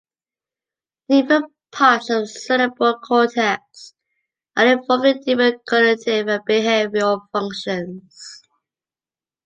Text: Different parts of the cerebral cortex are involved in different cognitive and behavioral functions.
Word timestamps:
Different 1.09 1.53
parts 1.71 2.09
of 2.09 2.21
the 2.21 2.27
cerebral 2.27 2.97
cortex 2.97 3.93
are 4.57 4.65
involved 4.65 5.05
in 5.05 5.21
different 5.21 5.63
cognitive 5.67 6.27
and 6.27 6.41
behavioral 6.43 7.27
functions. 7.31 8.41